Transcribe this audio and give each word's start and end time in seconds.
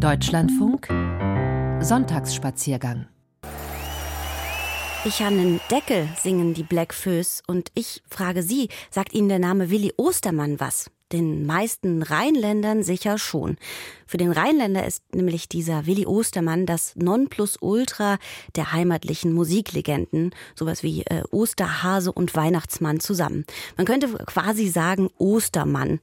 Deutschlandfunk 0.00 0.88
Sonntagsspaziergang 1.84 3.06
Ich 5.04 5.20
habe 5.20 5.34
einen 5.34 5.60
Deckel, 5.70 6.08
singen 6.18 6.54
die 6.54 6.62
Black 6.62 6.94
Föß. 6.94 7.42
Und 7.46 7.70
ich 7.74 8.02
frage 8.08 8.42
Sie, 8.42 8.70
sagt 8.90 9.12
Ihnen 9.12 9.28
der 9.28 9.38
Name 9.38 9.70
Willi 9.70 9.92
Ostermann 9.98 10.58
was? 10.58 10.90
Den 11.12 11.44
meisten 11.44 12.02
Rheinländern 12.02 12.84
sicher 12.84 13.18
schon. 13.18 13.56
Für 14.06 14.16
den 14.16 14.30
Rheinländer 14.30 14.86
ist 14.86 15.02
nämlich 15.12 15.48
dieser 15.48 15.86
Willi 15.86 16.06
Ostermann 16.06 16.66
das 16.66 16.94
Nonplusultra 16.94 18.18
der 18.54 18.72
heimatlichen 18.72 19.32
Musiklegenden, 19.32 20.32
sowas 20.54 20.84
wie 20.84 21.02
äh, 21.02 21.22
Osterhase 21.32 22.12
und 22.12 22.36
Weihnachtsmann 22.36 23.00
zusammen. 23.00 23.44
Man 23.76 23.86
könnte 23.86 24.08
quasi 24.26 24.68
sagen 24.68 25.10
Ostermann. 25.18 25.98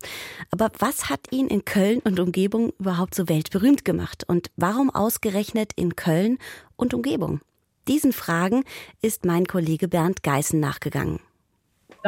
Aber 0.51 0.71
was 0.79 1.09
hat 1.09 1.31
ihn 1.31 1.47
in 1.47 1.63
Köln 1.63 1.99
und 1.99 2.19
Umgebung 2.19 2.73
überhaupt 2.77 3.15
so 3.15 3.29
weltberühmt 3.29 3.85
gemacht? 3.85 4.25
Und 4.27 4.51
warum 4.57 4.89
ausgerechnet 4.89 5.71
in 5.77 5.95
Köln 5.95 6.37
und 6.75 6.93
Umgebung? 6.93 7.39
Diesen 7.87 8.11
Fragen 8.11 8.65
ist 9.01 9.23
mein 9.23 9.45
Kollege 9.45 9.87
Bernd 9.87 10.21
Geißen 10.21 10.59
nachgegangen. 10.59 11.21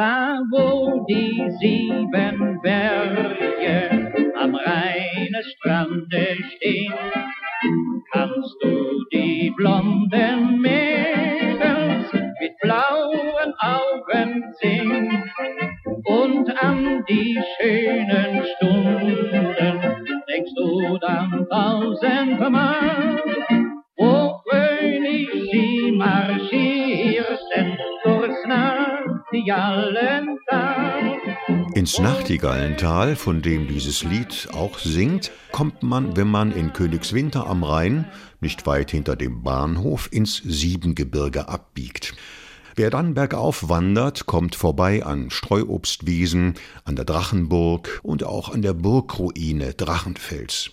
Da, 0.00 0.40
wo 0.50 1.04
die 1.06 1.46
sieben 1.60 2.58
Berge 2.62 4.32
am 4.34 4.54
Rheinestrande 4.54 6.38
stehen, 6.56 6.94
kannst 8.10 8.56
du 8.62 9.04
die 9.12 9.52
blonden 9.58 10.58
Mädels 10.62 12.10
mit 12.14 12.52
blauen 12.62 13.52
Augen 13.58 14.54
sehen 14.58 15.22
und 16.06 16.48
an 16.62 17.04
die 17.06 17.38
schönen 17.58 18.42
Stunden 18.56 19.54
denkst 20.28 20.54
du 20.56 20.96
dann 20.96 21.46
tausendmal. 21.50 23.20
Ins 31.80 31.98
Nachtigallental, 31.98 33.16
von 33.16 33.40
dem 33.40 33.66
dieses 33.66 34.04
Lied 34.04 34.50
auch 34.52 34.78
singt, 34.78 35.32
kommt 35.50 35.82
man, 35.82 36.14
wenn 36.14 36.28
man 36.28 36.52
in 36.52 36.74
Königswinter 36.74 37.46
am 37.46 37.64
Rhein, 37.64 38.04
nicht 38.42 38.66
weit 38.66 38.90
hinter 38.90 39.16
dem 39.16 39.42
Bahnhof, 39.42 40.06
ins 40.12 40.42
Siebengebirge 40.44 41.48
abbiegt. 41.48 42.14
Wer 42.76 42.90
dann 42.90 43.14
bergauf 43.14 43.70
wandert, 43.70 44.26
kommt 44.26 44.56
vorbei 44.56 45.06
an 45.06 45.30
Streuobstwiesen, 45.30 46.52
an 46.84 46.96
der 46.96 47.06
Drachenburg 47.06 48.00
und 48.02 48.24
auch 48.24 48.52
an 48.52 48.60
der 48.60 48.74
Burgruine 48.74 49.72
Drachenfels. 49.72 50.70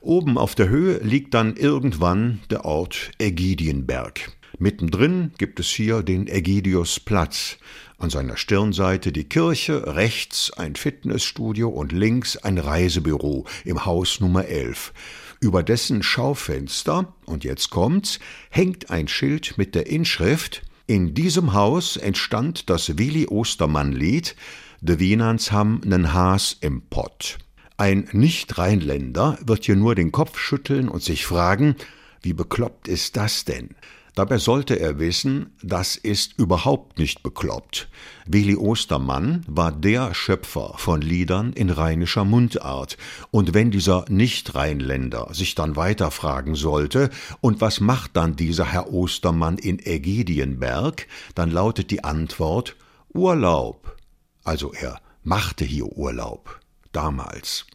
Oben 0.00 0.38
auf 0.38 0.54
der 0.54 0.68
Höhe 0.68 0.98
liegt 0.98 1.34
dann 1.34 1.56
irgendwann 1.56 2.42
der 2.48 2.64
Ort 2.64 3.10
Ägidienberg. 3.18 4.30
Mittendrin 4.58 5.32
gibt 5.38 5.58
es 5.58 5.68
hier 5.68 6.02
den 6.02 6.28
Ägidiusplatz, 6.28 7.58
an 7.98 8.10
seiner 8.10 8.36
Stirnseite 8.36 9.10
die 9.10 9.24
Kirche, 9.24 9.96
rechts 9.96 10.52
ein 10.52 10.76
Fitnessstudio 10.76 11.68
und 11.68 11.92
links 11.92 12.36
ein 12.36 12.58
Reisebüro 12.58 13.46
im 13.64 13.84
Haus 13.84 14.20
Nummer 14.20 14.46
11. 14.46 14.92
Über 15.40 15.62
dessen 15.62 16.02
Schaufenster, 16.02 17.12
und 17.26 17.44
jetzt 17.44 17.70
kommt's, 17.70 18.20
hängt 18.50 18.90
ein 18.90 19.08
Schild 19.08 19.58
mit 19.58 19.74
der 19.74 19.86
Inschrift 19.86 20.62
In 20.86 21.14
diesem 21.14 21.52
Haus 21.54 21.96
entstand 21.96 22.70
das 22.70 22.98
Willi 22.98 23.26
Ostermann-Lied 23.26 24.36
De 24.80 24.98
Wienans 24.98 25.50
ham 25.50 25.80
nen 25.84 26.12
Haas 26.12 26.58
im 26.60 26.82
Pott. 26.82 27.38
Ein 27.78 28.06
Nicht-Rheinländer 28.12 29.38
wird 29.44 29.64
hier 29.64 29.76
nur 29.76 29.94
den 29.94 30.12
Kopf 30.12 30.38
schütteln 30.38 30.88
und 30.88 31.02
sich 31.02 31.24
fragen, 31.24 31.74
wie 32.20 32.34
bekloppt 32.34 32.86
ist 32.86 33.16
das 33.16 33.44
denn? 33.44 33.70
Dabei 34.14 34.38
sollte 34.38 34.78
er 34.78 35.00
wissen, 35.00 35.56
das 35.60 35.96
ist 35.96 36.38
überhaupt 36.38 36.98
nicht 36.98 37.24
bekloppt. 37.24 37.88
Willi 38.26 38.54
Ostermann 38.54 39.44
war 39.48 39.72
der 39.72 40.14
Schöpfer 40.14 40.74
von 40.76 41.00
Liedern 41.00 41.52
in 41.52 41.68
rheinischer 41.68 42.24
Mundart. 42.24 42.96
Und 43.32 43.54
wenn 43.54 43.72
dieser 43.72 44.04
Nicht-Rheinländer 44.08 45.34
sich 45.34 45.56
dann 45.56 45.74
weiter 45.74 46.12
fragen 46.12 46.54
sollte, 46.54 47.10
und 47.40 47.60
was 47.60 47.80
macht 47.80 48.16
dann 48.16 48.36
dieser 48.36 48.66
Herr 48.66 48.92
Ostermann 48.92 49.58
in 49.58 49.84
Ägidienberg, 49.84 51.08
dann 51.34 51.50
lautet 51.50 51.90
die 51.90 52.04
Antwort 52.04 52.76
Urlaub. 53.12 53.96
Also 54.44 54.72
er 54.72 55.00
machte 55.24 55.64
hier 55.64 55.86
Urlaub. 55.86 56.60
Damals. 56.92 57.66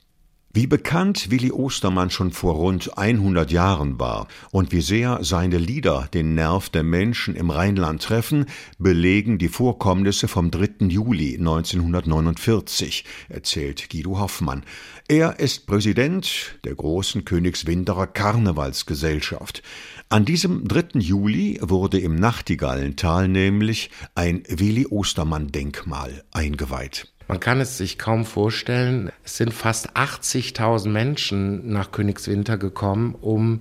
Wie 0.51 0.65
bekannt 0.65 1.29
Willi 1.29 1.51
Ostermann 1.51 2.09
schon 2.09 2.31
vor 2.31 2.55
rund 2.55 2.97
100 2.97 3.51
Jahren 3.51 3.99
war 3.99 4.27
und 4.49 4.71
wie 4.71 4.81
sehr 4.81 5.23
seine 5.23 5.59
Lieder 5.59 6.09
den 6.11 6.33
Nerv 6.33 6.69
der 6.69 6.81
Menschen 6.81 7.35
im 7.35 7.51
Rheinland 7.51 8.01
treffen, 8.01 8.47
belegen 8.79 9.37
die 9.37 9.47
Vorkommnisse 9.47 10.27
vom 10.27 10.49
3. 10.49 10.87
Juli 10.87 11.37
1949, 11.37 13.05
erzählt 13.29 13.91
Guido 13.91 14.17
Hoffmann. 14.17 14.63
Er 15.07 15.39
ist 15.39 15.67
Präsident 15.67 16.57
der 16.63 16.73
großen 16.73 17.25
Königswinterer 17.25 18.07
Karnevalsgesellschaft. 18.07 19.61
An 20.09 20.25
diesem 20.25 20.67
3. 20.67 20.97
Juli 20.97 21.59
wurde 21.61 21.99
im 21.99 22.15
Nachtigallental 22.15 23.27
nämlich 23.27 23.91
ein 24.15 24.41
Willi 24.47 24.87
Ostermann 24.87 25.51
Denkmal 25.51 26.23
eingeweiht. 26.31 27.07
Man 27.29 27.39
kann 27.39 27.61
es 27.61 27.77
sich 27.77 27.99
kaum 27.99 28.25
vorstellen. 28.25 29.11
Es 29.23 29.37
sind 29.37 29.53
fast 29.53 29.95
80.000 29.95 30.89
Menschen 30.89 31.71
nach 31.71 31.91
Königswinter 31.91 32.57
gekommen, 32.57 33.13
um 33.21 33.59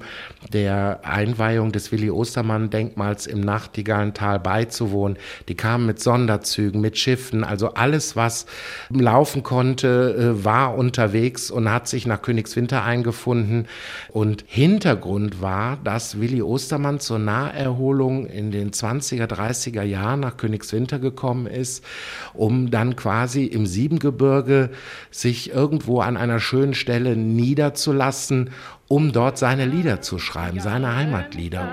der 0.55 1.01
Einweihung 1.03 1.71
des 1.71 1.93
Willi 1.93 2.11
Ostermann 2.11 2.71
Denkmals 2.71 3.27
im 3.27 3.41
Nachtigallental 3.41 4.41
beizuwohnen. 4.41 5.19
Die 5.49 5.55
kamen 5.55 5.85
mit 5.85 6.01
Sonderzügen, 6.01 6.81
mit 6.81 6.97
Schiffen, 6.97 7.45
also 7.45 7.75
alles, 7.75 8.17
was 8.17 8.47
laufen 8.89 9.43
konnte, 9.43 10.17
äh, 10.39 10.45
war 10.47 10.75
unterwegs 10.75 11.51
und 11.51 11.71
hat 11.71 11.89
sich 11.89 12.07
nach 12.07 12.23
Königswinter 12.23 12.85
eingefunden. 12.85 13.67
Und 14.09 14.45
Hintergrund 14.47 15.43
war, 15.43 15.77
dass 15.85 16.19
Willi 16.19 16.41
Ostermann 16.41 17.01
zur 17.01 17.19
Naherholung 17.19 18.29
in 18.29 18.51
den 18.51 18.71
20er, 18.71 19.27
30er 19.27 19.83
Jahren 19.83 20.21
nach 20.21 20.39
Königswinter 20.39 20.99
gekommen 20.99 21.47
ist, 21.47 21.85
um 22.33 22.71
dann 22.71 22.97
quasi 22.97 23.58
im 23.59 23.67
Siebengebirge 23.67 24.71
sich 25.11 25.51
irgendwo 25.51 26.01
an 26.01 26.17
einer 26.17 26.41
schönen 26.41 26.75
Stelle 26.75 27.17
niederzulassen, 27.17 28.51
um 28.89 29.13
dort 29.13 29.37
seine 29.37 29.67
Lieder 29.67 30.01
zu 30.01 30.19
schreiben, 30.19 30.61
seine 30.61 30.97
Heimatlieder. 30.97 31.69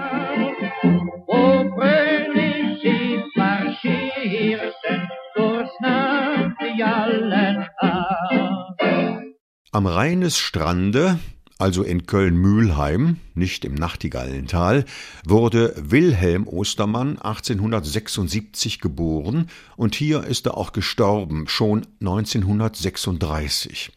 Am 9.72 9.88
Rheinesstrande 9.88 11.19
also 11.57 11.83
in 11.83 12.05
Köln-Mühlheim, 12.05 13.17
nicht 13.33 13.63
im 13.63 13.75
Nachtigallental, 13.75 14.83
wurde 15.25 15.73
Wilhelm 15.77 16.47
Ostermann 16.47 17.17
1876 17.17 18.81
geboren 18.81 19.49
und 19.77 19.95
hier 19.95 20.25
ist 20.25 20.47
er 20.47 20.57
auch 20.57 20.73
gestorben, 20.73 21.47
schon 21.47 21.88
1936. 22.01 23.91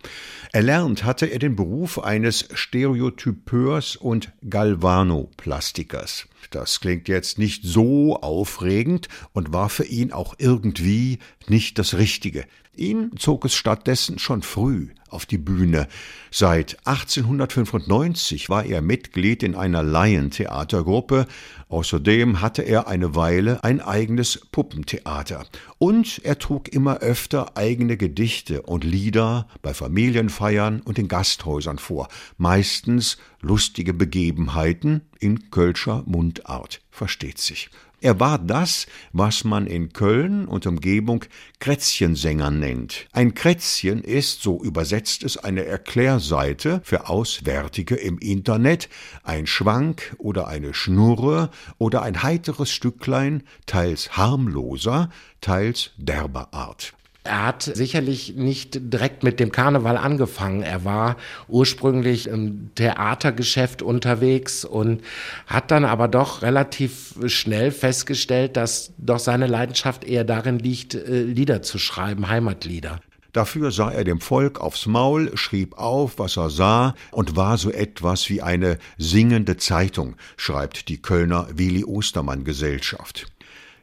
Erlernt 0.52 1.04
hatte 1.04 1.26
er 1.26 1.41
den 1.41 1.56
Beruf 1.56 1.98
eines 1.98 2.48
Stereotypeurs 2.54 3.97
und 3.97 4.32
Galvanoplastikers. 4.48 6.26
Das 6.50 6.78
klingt 6.80 7.08
jetzt 7.08 7.38
nicht 7.38 7.64
so 7.64 8.16
aufregend 8.20 9.08
und 9.32 9.52
war 9.52 9.68
für 9.68 9.84
ihn 9.84 10.12
auch 10.12 10.36
irgendwie 10.38 11.18
nicht 11.48 11.78
das 11.78 11.94
Richtige. 11.94 12.44
Ihn 12.76 13.10
zog 13.18 13.44
es 13.44 13.54
stattdessen 13.54 14.20
schon 14.20 14.42
früh 14.42 14.91
auf 15.10 15.26
die 15.26 15.38
Bühne. 15.38 15.88
Seit 16.30 16.78
1895 16.86 18.48
war 18.48 18.64
er 18.64 18.82
Mitglied 18.82 19.42
in 19.42 19.54
einer 19.54 19.83
Laientheatergruppe. 19.83 21.27
Außerdem 21.68 22.41
hatte 22.41 22.62
er 22.62 22.88
eine 22.88 23.15
Weile 23.15 23.62
ein 23.65 23.80
eigenes 23.80 24.41
Puppentheater. 24.53 25.47
Und 25.78 26.21
er 26.24 26.38
trug 26.38 26.68
immer 26.68 26.98
öfter 26.98 27.56
eigene 27.56 27.97
Gedichte 27.97 28.62
und 28.62 28.84
Lieder 28.84 29.48
bei 29.62 29.74
Familienfeiern 29.74 30.80
und 30.80 30.98
in 30.98 31.09
Gasthäusern 31.09 31.78
vor. 31.78 32.09
Meistens 32.36 33.18
lustige 33.41 33.94
Begebenheiten 33.94 35.03
in 35.21 35.50
Kölscher 35.50 36.03
Mundart, 36.06 36.80
versteht 36.91 37.38
sich. 37.38 37.71
Er 38.00 38.21
war 38.21 38.39
das, 38.39 38.86
was 39.12 39.42
man 39.42 39.66
in 39.66 39.92
Köln 39.92 40.47
und 40.47 40.66
Umgebung 40.66 41.24
Krätzchensänger 41.59 42.53
nennt. 42.53 43.09
Ein 43.12 43.34
Krätzchen 43.34 44.04
ist, 44.04 44.41
so 44.41 44.62
übersetzt 44.62 45.24
es, 45.24 45.36
eine 45.36 45.65
Erklärseite 45.65 46.80
für 46.84 47.09
Auswärtige 47.09 47.97
im 47.97 48.18
Internet, 48.18 48.89
ein 49.24 49.48
Schwank 49.48 50.15
oder 50.18 50.47
eine 50.47 50.74
Schnurre 50.74 51.50
oder 51.78 52.03
ein 52.03 52.22
heiteres 52.22 52.71
Stücklein, 52.71 53.42
teils 53.66 54.16
harmloser, 54.16 55.10
teils 55.41 55.91
derber 55.97 56.54
Art. 56.54 56.92
Er 57.28 57.45
hat 57.45 57.63
sicherlich 57.63 58.36
nicht 58.36 58.92
direkt 58.92 59.22
mit 59.22 59.39
dem 59.39 59.53
Karneval 59.53 59.98
angefangen. 59.98 60.63
Er 60.63 60.86
war 60.86 61.16
ursprünglich 61.47 62.27
im 62.27 62.71
Theatergeschäft 62.75 63.83
unterwegs 63.83 64.65
und 64.65 65.03
hat 65.47 65.71
dann 65.71 65.84
aber 65.84 66.09
doch 66.09 66.41
relativ 66.41 67.16
schnell 67.27 67.71
festgestellt, 67.71 68.57
dass 68.57 68.95
doch 68.97 69.19
seine 69.19 69.47
Leidenschaft 69.47 70.04
eher 70.04 70.25
darin 70.25 70.59
liegt, 70.59 70.95
äh, 70.95 71.22
Lieder 71.22 71.60
zu 71.60 71.78
schreiben, 71.78 72.28
Heimatlieder. 72.28 72.98
Dafür 73.34 73.72
sah 73.72 73.91
er 73.91 74.04
dem 74.04 74.22
Volk 74.22 74.59
aufs 74.59 74.86
Maul, 74.86 75.36
schrieb 75.36 75.77
auf, 75.77 76.19
was 76.19 76.39
er 76.39 76.48
sah 76.48 76.95
und 77.10 77.36
war 77.36 77.59
so 77.59 77.71
etwas 77.71 78.31
wie 78.31 78.41
eine 78.41 78.78
singende 78.97 79.59
Zeitung, 79.59 80.16
schreibt 80.39 80.89
die 80.89 81.03
Kölner 81.03 81.47
Willi 81.53 81.84
Ostermann 81.84 82.45
Gesellschaft. 82.45 83.27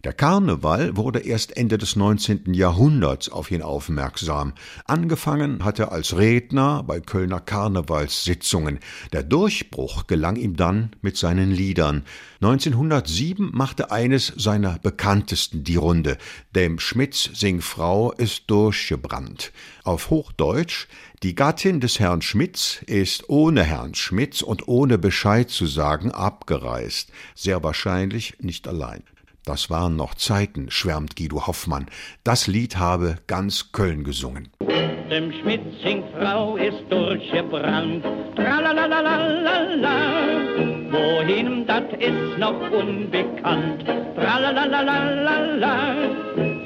Der 0.05 0.13
Karneval 0.13 0.95
wurde 0.95 1.17
erst 1.17 1.57
Ende 1.57 1.79
des 1.79 1.95
19. 1.95 2.53
Jahrhunderts 2.53 3.27
auf 3.27 3.49
ihn 3.49 3.63
aufmerksam. 3.63 4.53
Angefangen 4.85 5.65
hat 5.65 5.79
er 5.79 5.91
als 5.91 6.15
Redner 6.15 6.83
bei 6.83 6.99
Kölner 6.99 7.39
Karnevalssitzungen. 7.39 8.77
Der 9.13 9.23
Durchbruch 9.23 10.05
gelang 10.05 10.35
ihm 10.35 10.57
dann 10.57 10.91
mit 11.01 11.17
seinen 11.17 11.49
Liedern. 11.49 12.03
1907 12.39 13.49
machte 13.51 13.89
eines 13.89 14.31
seiner 14.37 14.77
bekanntesten 14.77 15.63
die 15.63 15.77
Runde. 15.77 16.19
Dem 16.55 16.77
Schmidts 16.77 17.31
Singfrau 17.33 18.11
ist 18.11 18.43
durchgebrannt. 18.45 19.51
Auf 19.83 20.11
Hochdeutsch, 20.11 20.85
die 21.23 21.33
Gattin 21.33 21.79
des 21.79 21.99
Herrn 21.99 22.21
Schmitz 22.21 22.83
ist 22.85 23.27
ohne 23.27 23.63
Herrn 23.63 23.95
Schmitz 23.95 24.43
und 24.43 24.67
ohne 24.67 24.99
Bescheid 24.99 25.49
zu 25.49 25.65
sagen 25.65 26.11
abgereist. 26.11 27.09
Sehr 27.33 27.63
wahrscheinlich 27.63 28.35
nicht 28.39 28.67
allein. 28.67 29.01
Das 29.45 29.69
waren 29.69 29.95
noch 29.95 30.15
Zeiten, 30.15 30.71
schwärmt 30.71 31.15
Guido 31.15 31.45
Hoffmann. 31.45 31.85
Das 32.23 32.47
Lied 32.47 32.77
habe 32.77 33.17
ganz 33.27 33.71
Köln 33.71 34.03
gesungen. 34.03 34.49
Dem 35.11 35.31
Schmitzing-Frau 35.31 36.57
ist 36.57 36.81
durchgebrannt, 36.89 38.03
tralalalalala. 38.35 39.97
Wohin, 40.89 41.67
das 41.67 41.83
ist 41.99 42.39
noch 42.39 42.59
unbekannt, 42.71 43.85
tralalalalala. 44.15 45.93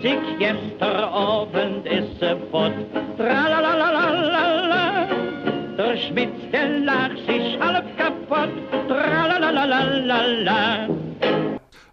Sich 0.02 0.38
gestern 0.40 1.04
Abend 1.04 1.86
ist 1.86 2.18
sie 2.22 2.38
fort, 2.50 2.72
tralalalalala. 3.18 5.10
Der 5.78 5.98
Schmitz, 5.98 6.32
der 6.54 6.80
lag 6.80 7.12
sich 7.28 7.60
halb 7.60 7.98
kaputt, 7.98 8.54
tralalalalala. 8.88 10.99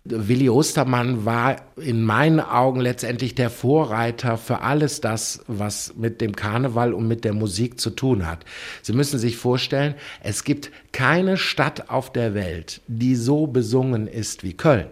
Willi 0.08 0.48
Ostermann 0.48 1.24
war 1.24 1.56
in 1.76 2.02
meinen 2.02 2.40
Augen 2.40 2.80
letztendlich 2.80 3.34
der 3.34 3.50
Vorreiter 3.50 4.38
für 4.38 4.60
alles 4.60 5.00
das, 5.00 5.40
was 5.46 5.94
mit 5.96 6.20
dem 6.20 6.34
Karneval 6.34 6.94
und 6.94 7.06
mit 7.08 7.24
der 7.24 7.32
Musik 7.32 7.80
zu 7.80 7.90
tun 7.90 8.26
hat. 8.26 8.44
Sie 8.82 8.92
müssen 8.92 9.18
sich 9.18 9.36
vorstellen, 9.36 9.94
es 10.22 10.44
gibt 10.44 10.70
keine 10.92 11.36
Stadt 11.36 11.90
auf 11.90 12.12
der 12.12 12.34
Welt, 12.34 12.80
die 12.86 13.14
so 13.14 13.46
besungen 13.46 14.06
ist 14.06 14.42
wie 14.42 14.54
Köln. 14.54 14.86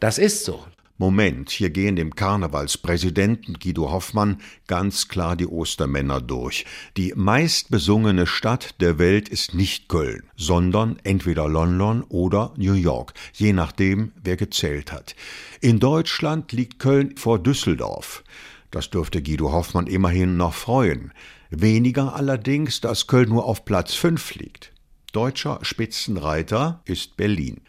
Das 0.00 0.18
ist 0.18 0.44
so. 0.44 0.64
Moment, 1.00 1.50
hier 1.50 1.70
gehen 1.70 1.94
dem 1.94 2.16
Karnevalspräsidenten 2.16 3.60
Guido 3.60 3.92
Hoffmann 3.92 4.38
ganz 4.66 5.06
klar 5.06 5.36
die 5.36 5.46
Ostermänner 5.46 6.20
durch. 6.20 6.66
Die 6.96 7.12
meistbesungene 7.14 8.26
Stadt 8.26 8.80
der 8.80 8.98
Welt 8.98 9.28
ist 9.28 9.54
nicht 9.54 9.88
Köln, 9.88 10.24
sondern 10.36 10.98
entweder 11.04 11.48
London 11.48 12.02
oder 12.08 12.52
New 12.56 12.72
York, 12.72 13.14
je 13.32 13.52
nachdem, 13.52 14.10
wer 14.24 14.36
gezählt 14.36 14.90
hat. 14.90 15.14
In 15.60 15.78
Deutschland 15.78 16.50
liegt 16.50 16.80
Köln 16.80 17.16
vor 17.16 17.38
Düsseldorf. 17.38 18.24
Das 18.72 18.90
dürfte 18.90 19.22
Guido 19.22 19.52
Hoffmann 19.52 19.86
immerhin 19.86 20.36
noch 20.36 20.54
freuen. 20.54 21.12
Weniger 21.50 22.16
allerdings, 22.16 22.80
dass 22.80 23.06
Köln 23.06 23.28
nur 23.28 23.44
auf 23.44 23.64
Platz 23.64 23.94
5 23.94 24.34
liegt. 24.34 24.72
Deutscher 25.12 25.60
Spitzenreiter 25.62 26.82
ist 26.86 27.16
Berlin. 27.16 27.60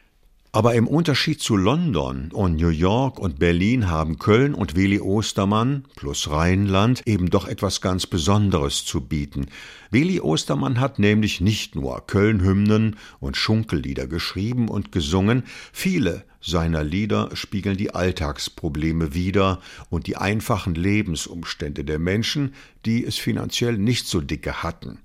Aber 0.52 0.74
im 0.74 0.88
Unterschied 0.88 1.40
zu 1.42 1.56
London 1.56 2.32
und 2.32 2.56
New 2.56 2.70
York 2.70 3.20
und 3.20 3.38
Berlin 3.38 3.88
haben 3.88 4.18
Köln 4.18 4.56
und 4.56 4.76
Willi 4.76 5.00
Ostermann 5.00 5.86
plus 5.96 6.28
Rheinland 6.28 7.06
eben 7.06 7.30
doch 7.30 7.48
etwas 7.48 7.82
ganz 7.82 8.08
Besonderes 8.08 8.84
zu 8.84 9.02
bieten. 9.02 9.46
Willi 9.92 10.20
Ostermann 10.20 10.80
hat 10.80 10.98
nämlich 10.98 11.40
nicht 11.40 11.76
nur 11.76 12.02
Köln-Hymnen 12.08 12.96
und 13.20 13.38
Schunkellieder 13.38 14.08
geschrieben 14.08 14.70
und 14.70 14.92
gesungen, 14.92 15.44
viele 15.72 16.26
seiner 16.42 16.84
Lieder 16.84 17.30
spiegeln 17.34 17.78
die 17.78 17.94
Alltagsprobleme 17.94 19.14
wider 19.14 19.60
und 19.92 20.08
die 20.08 20.18
einfachen 20.18 20.74
Lebensumstände 20.74 21.84
der 21.84 22.00
Menschen, 22.00 22.56
die 22.86 23.06
es 23.06 23.18
finanziell 23.18 23.78
nicht 23.78 24.08
so 24.08 24.20
dicke 24.20 24.64
hatten 24.64 24.98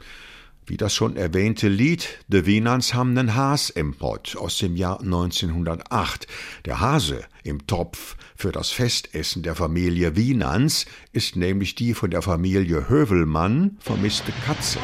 wie 0.66 0.76
das 0.76 0.94
schon 0.94 1.16
erwähnte 1.16 1.68
Lied 1.68 2.08
De 2.28 2.46
Wienans 2.46 2.94
haben 2.94 3.12
nen 3.12 3.34
Haas 3.34 3.70
im 3.70 3.94
Pott 3.94 4.36
aus 4.36 4.58
dem 4.58 4.76
Jahr 4.76 5.00
1908. 5.00 6.26
Der 6.64 6.80
Hase 6.80 7.24
im 7.42 7.66
Topf 7.66 8.16
für 8.36 8.52
das 8.52 8.70
Festessen 8.70 9.42
der 9.42 9.54
Familie 9.54 10.16
Wienans 10.16 10.86
ist 11.12 11.36
nämlich 11.36 11.74
die 11.74 11.94
von 11.94 12.10
der 12.10 12.22
Familie 12.22 12.88
Hövelmann 12.88 13.76
vermisste 13.80 14.32
Katze. 14.46 14.78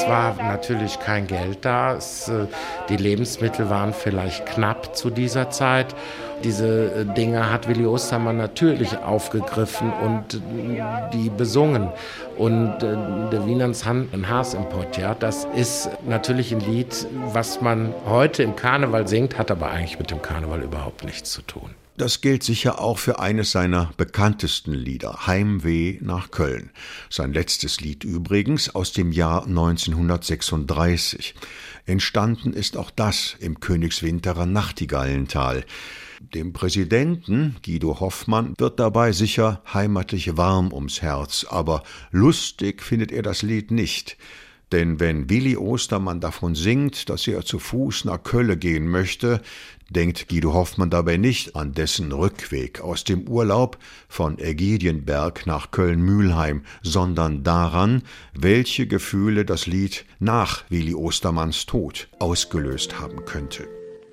Es 0.00 0.08
war 0.08 0.34
natürlich 0.36 0.98
kein 0.98 1.26
Geld 1.26 1.58
da. 1.66 1.94
Es, 1.94 2.26
äh, 2.28 2.46
die 2.88 2.96
Lebensmittel 2.96 3.68
waren 3.68 3.92
vielleicht 3.92 4.46
knapp 4.46 4.96
zu 4.96 5.10
dieser 5.10 5.50
Zeit. 5.50 5.94
Diese 6.42 6.94
äh, 6.94 7.04
Dinge 7.04 7.52
hat 7.52 7.68
Willi 7.68 7.84
Ostermann 7.84 8.38
natürlich 8.38 8.96
aufgegriffen 8.96 9.92
und 9.92 10.34
äh, 10.34 10.80
die 11.12 11.28
besungen. 11.28 11.90
Und 12.38 12.78
der 12.80 13.46
Wienerns 13.46 13.84
Hand 13.84 14.14
ein 14.14 14.26
Haasimport, 14.26 14.96
ja, 14.96 15.14
das 15.14 15.46
ist 15.54 15.90
natürlich 16.08 16.52
ein 16.52 16.60
Lied, 16.60 17.06
was 17.34 17.60
man 17.60 17.92
heute 18.06 18.42
im 18.42 18.56
Karneval 18.56 19.06
singt, 19.06 19.36
hat 19.36 19.50
aber 19.50 19.70
eigentlich 19.70 19.98
mit 19.98 20.10
dem 20.10 20.22
Karneval 20.22 20.62
überhaupt 20.62 21.04
nichts 21.04 21.32
zu 21.32 21.42
tun. 21.42 21.74
Das 22.00 22.22
gilt 22.22 22.42
sicher 22.42 22.80
auch 22.80 22.96
für 22.98 23.18
eines 23.18 23.50
seiner 23.50 23.92
bekanntesten 23.98 24.72
Lieder, 24.72 25.26
Heimweh 25.26 25.98
nach 26.00 26.30
Köln. 26.30 26.70
Sein 27.10 27.34
letztes 27.34 27.82
Lied 27.82 28.04
übrigens 28.04 28.74
aus 28.74 28.94
dem 28.94 29.12
Jahr 29.12 29.44
1936. 29.44 31.34
Entstanden 31.84 32.54
ist 32.54 32.78
auch 32.78 32.90
das 32.90 33.36
im 33.38 33.60
Königswinterer 33.60 34.46
Nachtigallental. 34.46 35.66
Dem 36.20 36.54
Präsidenten 36.54 37.56
Guido 37.62 38.00
Hoffmann 38.00 38.54
wird 38.56 38.80
dabei 38.80 39.12
sicher 39.12 39.60
heimatlich 39.70 40.38
warm 40.38 40.72
ums 40.72 41.02
Herz, 41.02 41.44
aber 41.50 41.82
lustig 42.12 42.82
findet 42.82 43.12
er 43.12 43.20
das 43.20 43.42
Lied 43.42 43.70
nicht. 43.70 44.16
Denn 44.72 45.00
wenn 45.00 45.28
Willi 45.28 45.56
Ostermann 45.56 46.20
davon 46.20 46.54
singt, 46.54 47.08
dass 47.08 47.26
er 47.26 47.44
zu 47.44 47.58
Fuß 47.58 48.04
nach 48.04 48.22
Kölle 48.22 48.56
gehen 48.56 48.88
möchte, 48.88 49.40
denkt 49.90 50.28
Guido 50.28 50.54
Hoffmann 50.54 50.90
dabei 50.90 51.16
nicht 51.16 51.56
an 51.56 51.72
dessen 51.72 52.12
Rückweg 52.12 52.80
aus 52.80 53.02
dem 53.02 53.28
Urlaub 53.28 53.78
von 54.08 54.38
Ägidienberg 54.38 55.46
nach 55.46 55.72
Köln-Mühlheim, 55.72 56.62
sondern 56.82 57.42
daran, 57.42 58.02
welche 58.32 58.86
Gefühle 58.86 59.44
das 59.44 59.66
Lied 59.66 60.04
nach 60.20 60.64
Willi 60.70 60.94
Ostermanns 60.94 61.66
Tod 61.66 62.08
ausgelöst 62.20 63.00
haben 63.00 63.24
könnte. 63.24 63.66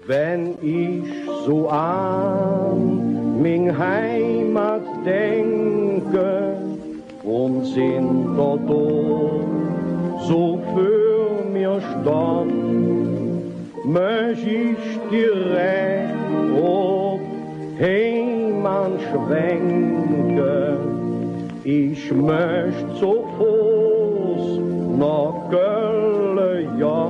Wenn 0.08 0.56
ich 0.64 1.04
so 1.46 1.70
an 1.70 3.42
min 3.42 3.78
Heimat 3.78 4.82
denke 5.06 6.58
und 7.24 7.66
sind 7.66 8.36
dort 8.38 9.57
so 10.28 10.60
für 10.74 11.50
mir 11.50 11.80
stand, 11.80 12.52
möcht 13.86 14.46
ich 14.46 15.00
direkt 15.10 15.98
ob 16.54 17.22
Heimann 17.80 18.94
schwenke. 19.10 20.78
Ich 21.64 22.12
möcht 22.12 22.88
so 23.00 23.26
Fuß 23.38 24.60
nach 25.00 25.50
Gölle 25.50 26.68
Jan, 26.78 27.07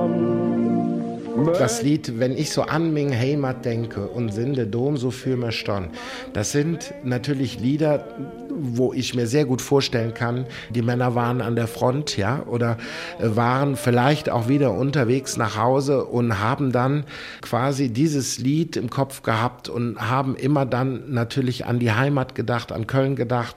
Das 1.56 1.82
Lied, 1.82 2.18
wenn 2.18 2.36
ich 2.36 2.50
so 2.50 2.62
an 2.62 2.92
Ming 2.92 3.12
Heimat 3.12 3.64
denke 3.64 4.06
und 4.08 4.32
sinde 4.32 4.66
Dom 4.66 4.96
so 4.96 5.10
für 5.10 5.36
mir 5.36 5.52
stern, 5.52 5.90
das 6.32 6.52
sind 6.52 6.92
natürlich 7.04 7.60
Lieder, 7.60 8.04
wo 8.50 8.92
ich 8.92 9.14
mir 9.14 9.26
sehr 9.26 9.44
gut 9.44 9.62
vorstellen 9.62 10.14
kann, 10.14 10.46
die 10.70 10.82
Männer 10.82 11.14
waren 11.14 11.40
an 11.40 11.56
der 11.56 11.68
Front, 11.68 12.16
ja, 12.16 12.42
oder 12.46 12.76
waren 13.20 13.76
vielleicht 13.76 14.30
auch 14.30 14.48
wieder 14.48 14.72
unterwegs 14.72 15.36
nach 15.36 15.56
Hause 15.56 16.04
und 16.04 16.40
haben 16.40 16.72
dann 16.72 17.04
quasi 17.40 17.88
dieses 17.88 18.38
Lied 18.38 18.76
im 18.76 18.90
Kopf 18.90 19.22
gehabt 19.22 19.68
und 19.68 20.00
haben 20.00 20.36
immer 20.36 20.66
dann 20.66 21.12
natürlich 21.12 21.66
an 21.66 21.78
die 21.78 21.92
Heimat 21.92 22.34
gedacht, 22.34 22.72
an 22.72 22.86
Köln 22.86 23.16
gedacht, 23.16 23.56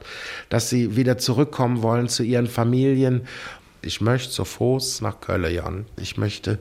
dass 0.49 0.69
sie 0.69 0.95
wieder 0.95 1.17
zurückkommen 1.17 1.81
wollen 1.81 2.07
zu 2.07 2.23
ihren 2.23 2.47
Familien. 2.47 3.21
Ich 3.81 4.01
möchte 4.01 4.29
zu 4.29 4.45
Fuß 4.45 5.01
nach 5.01 5.19
Köln, 5.21 5.51
Jan. 5.51 5.85
Ich 5.99 6.17
möchte 6.17 6.59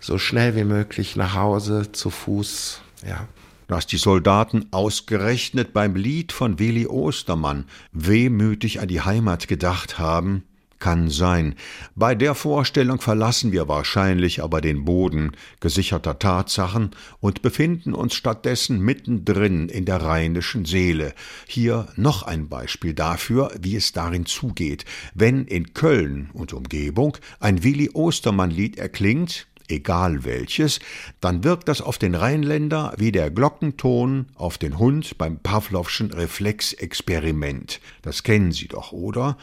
so 0.00 0.18
schnell 0.18 0.56
wie 0.56 0.64
möglich 0.64 1.16
nach 1.16 1.34
Hause 1.34 1.92
zu 1.92 2.10
Fuß, 2.10 2.80
ja. 3.06 3.28
Dass 3.68 3.86
die 3.86 3.98
Soldaten 3.98 4.66
ausgerechnet 4.72 5.72
beim 5.72 5.94
Lied 5.94 6.32
von 6.32 6.58
Willi 6.58 6.88
Ostermann 6.88 7.66
wehmütig 7.92 8.80
an 8.80 8.88
die 8.88 9.00
Heimat 9.00 9.46
gedacht 9.46 10.00
haben, 10.00 10.42
kann 10.80 11.10
sein. 11.10 11.54
Bei 11.94 12.16
der 12.16 12.34
Vorstellung 12.34 13.00
verlassen 13.00 13.52
wir 13.52 13.68
wahrscheinlich 13.68 14.42
aber 14.42 14.60
den 14.60 14.84
Boden 14.84 15.32
gesicherter 15.60 16.18
Tatsachen 16.18 16.90
und 17.20 17.42
befinden 17.42 17.94
uns 17.94 18.14
stattdessen 18.14 18.80
mittendrin 18.80 19.68
in 19.68 19.84
der 19.84 20.02
rheinischen 20.02 20.64
Seele. 20.64 21.14
Hier 21.46 21.86
noch 21.94 22.24
ein 22.24 22.48
Beispiel 22.48 22.94
dafür, 22.94 23.52
wie 23.60 23.76
es 23.76 23.92
darin 23.92 24.26
zugeht, 24.26 24.84
wenn 25.14 25.44
in 25.44 25.74
Köln 25.74 26.30
und 26.32 26.52
Umgebung 26.52 27.16
ein 27.38 27.62
Willi 27.62 27.90
Ostermann 27.92 28.50
Lied 28.50 28.78
erklingt, 28.78 29.46
egal 29.70 30.24
welches, 30.24 30.80
dann 31.20 31.44
wirkt 31.44 31.68
das 31.68 31.80
auf 31.80 31.98
den 31.98 32.14
Rheinländer 32.14 32.92
wie 32.96 33.12
der 33.12 33.30
Glockenton 33.30 34.26
auf 34.34 34.58
den 34.58 34.78
Hund 34.78 35.16
beim 35.18 35.38
Pavlovschen 35.38 36.12
Reflexexperiment. 36.12 37.80
Das 38.02 38.22
kennen 38.22 38.52
Sie 38.52 38.68
doch, 38.68 38.92
oder? 38.92 39.36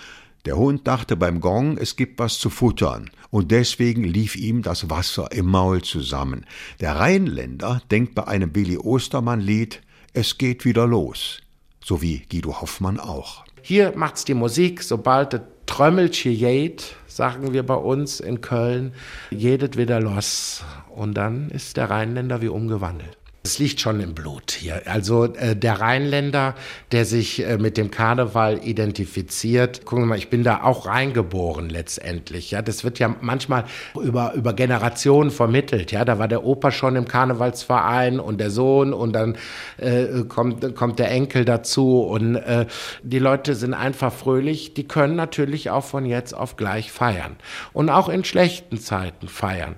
Der 0.45 0.55
Hund 0.55 0.87
dachte 0.87 1.17
beim 1.17 1.41
Gong, 1.41 1.77
es 1.77 1.95
gibt 1.97 2.19
was 2.19 2.39
zu 2.39 2.49
futtern, 2.49 3.09
und 3.31 3.51
deswegen 3.51 4.05
lief 4.05 4.35
ihm 4.37 4.61
das 4.61 4.89
Wasser 4.89 5.31
im 5.33 5.47
Maul 5.47 5.81
zusammen. 5.81 6.45
Der 6.79 6.95
Rheinländer 6.95 7.81
denkt 7.91 8.15
bei 8.15 8.27
einem 8.27 8.51
Billy 8.53 8.77
Ostermann 8.77 9.41
Lied, 9.41 9.81
es 10.13 10.37
geht 10.37 10.63
wieder 10.63 10.87
los, 10.87 11.41
so 11.83 12.01
wie 12.01 12.19
Guido 12.29 12.61
Hoffmann 12.61 12.99
auch. 12.99 13.43
Hier 13.61 13.91
macht's 13.97 14.23
die 14.23 14.33
Musik, 14.33 14.81
sobald 14.81 15.33
der 15.33 15.47
Trömmelchen 15.67 16.35
geht, 16.35 16.95
sagen 17.07 17.53
wir 17.53 17.63
bei 17.63 17.75
uns 17.75 18.19
in 18.19 18.41
Köln, 18.41 18.93
jedet 19.29 19.77
wieder 19.77 19.99
los. 19.99 20.63
Und 20.89 21.13
dann 21.13 21.49
ist 21.49 21.77
der 21.77 21.89
Rheinländer 21.89 22.41
wie 22.41 22.47
umgewandelt. 22.47 23.16
Es 23.47 23.59
liegt 23.59 23.79
schon 23.79 24.01
im 24.01 24.13
Blut 24.13 24.51
hier. 24.51 24.81
Also 24.87 25.23
äh, 25.23 25.55
der 25.55 25.79
Rheinländer, 25.79 26.53
der 26.91 27.05
sich 27.05 27.45
äh, 27.45 27.57
mit 27.57 27.77
dem 27.77 27.91
Karneval 27.91 28.59
identifiziert, 28.61 29.85
gucken 29.85 30.03
wir 30.03 30.07
mal, 30.09 30.17
ich 30.17 30.29
bin 30.29 30.43
da 30.43 30.63
auch 30.63 30.85
reingeboren 30.85 31.69
letztendlich. 31.69 32.51
Ja, 32.51 32.61
das 32.61 32.83
wird 32.83 32.99
ja 32.99 33.15
manchmal 33.21 33.63
über, 33.95 34.33
über 34.33 34.51
Generationen 34.51 35.31
vermittelt. 35.31 35.93
Ja, 35.93 36.03
da 36.03 36.19
war 36.19 36.27
der 36.27 36.43
Opa 36.43 36.71
schon 36.71 36.97
im 36.97 37.07
Karnevalsverein 37.07 38.19
und 38.19 38.41
der 38.41 38.51
Sohn 38.51 38.91
und 38.91 39.13
dann 39.13 39.37
äh, 39.77 40.25
kommt, 40.27 40.75
kommt 40.75 40.99
der 40.99 41.09
Enkel 41.09 41.45
dazu 41.45 42.01
und 42.01 42.35
äh, 42.35 42.65
die 43.01 43.19
Leute 43.19 43.55
sind 43.55 43.73
einfach 43.73 44.11
fröhlich. 44.11 44.73
Die 44.73 44.89
können 44.89 45.15
natürlich 45.15 45.69
auch 45.69 45.85
von 45.85 46.05
jetzt 46.05 46.33
auf 46.33 46.57
gleich 46.57 46.91
feiern 46.91 47.37
und 47.71 47.89
auch 47.89 48.09
in 48.09 48.25
schlechten 48.25 48.77
Zeiten 48.77 49.29
feiern. 49.29 49.75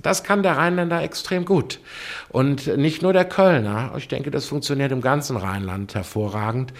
Das 0.00 0.24
kann 0.24 0.42
der 0.42 0.56
Rheinländer 0.56 1.02
extrem 1.02 1.44
gut 1.44 1.80
und 2.30 2.78
nicht 2.78 3.02
nur 3.02 3.09
nur 3.10 3.14
der 3.14 3.24
Kölner. 3.24 3.92
Ich 3.96 4.06
denke, 4.06 4.30
das 4.30 4.46
funktioniert 4.46 4.92
im 4.92 5.00
ganzen 5.00 5.36
Rheinland 5.36 5.96
hervorragend, 5.96 6.72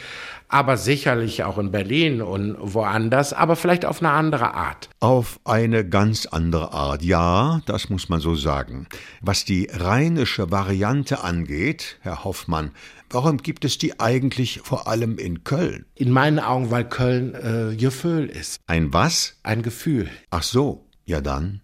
aber 0.46 0.76
sicherlich 0.76 1.42
auch 1.42 1.58
in 1.58 1.72
Berlin 1.72 2.22
und 2.22 2.56
woanders, 2.60 3.32
aber 3.32 3.56
vielleicht 3.56 3.84
auf 3.84 4.00
eine 4.00 4.12
andere 4.12 4.54
Art. 4.54 4.90
Auf 5.00 5.40
eine 5.44 5.84
ganz 5.84 6.26
andere 6.26 6.72
Art, 6.72 7.02
ja, 7.02 7.62
das 7.66 7.90
muss 7.90 8.08
man 8.08 8.20
so 8.20 8.36
sagen. 8.36 8.86
Was 9.20 9.44
die 9.44 9.68
rheinische 9.72 10.52
Variante 10.52 11.24
angeht, 11.24 11.98
Herr 12.02 12.22
Hoffmann, 12.22 12.70
Warum 13.12 13.38
gibt 13.38 13.64
es 13.64 13.76
die 13.76 13.98
eigentlich 13.98 14.60
vor 14.62 14.86
allem 14.86 15.18
in 15.18 15.42
Köln? 15.42 15.84
In 15.96 16.12
meinen 16.12 16.38
Augen, 16.38 16.70
weil 16.70 16.88
Köln 16.88 17.34
äh, 17.34 17.74
Gefühl 17.74 18.26
ist. 18.26 18.60
Ein 18.68 18.92
was? 18.92 19.36
Ein 19.42 19.62
Gefühl. 19.62 20.08
Ach 20.30 20.44
so, 20.44 20.86
ja 21.06 21.20
dann. 21.20 21.60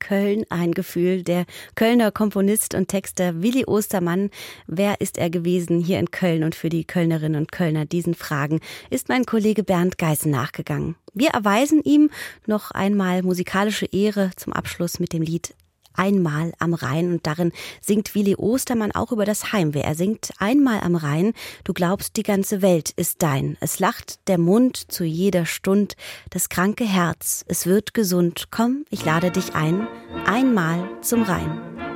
Köln 0.00 0.44
ein 0.50 0.72
Gefühl. 0.72 1.22
Der 1.22 1.44
Kölner 1.76 2.10
Komponist 2.10 2.74
und 2.74 2.88
Texter 2.88 3.42
Willi 3.42 3.64
Ostermann. 3.66 4.30
Wer 4.66 5.00
ist 5.00 5.18
er 5.18 5.30
gewesen 5.30 5.80
hier 5.80 6.00
in 6.00 6.10
Köln 6.10 6.42
und 6.42 6.56
für 6.56 6.68
die 6.68 6.84
Kölnerinnen 6.84 7.40
und 7.40 7.52
Kölner? 7.52 7.84
Diesen 7.84 8.14
Fragen 8.14 8.60
ist 8.90 9.08
mein 9.08 9.26
Kollege 9.26 9.62
Bernd 9.62 9.98
Geißen 9.98 10.30
nachgegangen. 10.30 10.96
Wir 11.14 11.30
erweisen 11.30 11.80
ihm 11.82 12.10
noch 12.46 12.72
einmal 12.72 13.22
musikalische 13.22 13.86
Ehre 13.86 14.30
zum 14.36 14.52
Abschluss 14.52 14.98
mit 14.98 15.12
dem 15.12 15.22
Lied 15.22 15.54
Einmal 16.00 16.54
am 16.58 16.72
Rhein 16.72 17.12
und 17.12 17.26
darin 17.26 17.52
singt 17.82 18.14
Willi 18.14 18.34
Ostermann 18.34 18.90
auch 18.92 19.12
über 19.12 19.26
das 19.26 19.52
Heimweh. 19.52 19.82
Er 19.82 19.94
singt 19.94 20.30
Einmal 20.38 20.80
am 20.80 20.96
Rhein, 20.96 21.34
du 21.64 21.74
glaubst, 21.74 22.16
die 22.16 22.22
ganze 22.22 22.62
Welt 22.62 22.88
ist 22.96 23.22
dein. 23.22 23.58
Es 23.60 23.80
lacht 23.80 24.26
der 24.26 24.38
Mund 24.38 24.90
zu 24.90 25.04
jeder 25.04 25.44
Stund, 25.44 25.96
das 26.30 26.48
kranke 26.48 26.84
Herz, 26.84 27.44
es 27.48 27.66
wird 27.66 27.92
gesund. 27.92 28.48
Komm, 28.50 28.86
ich 28.88 29.04
lade 29.04 29.30
dich 29.30 29.54
ein, 29.54 29.86
einmal 30.24 30.88
zum 31.02 31.22
Rhein. 31.22 31.89